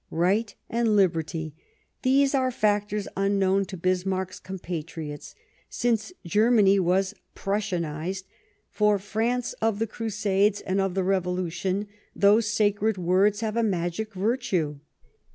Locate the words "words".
12.97-13.41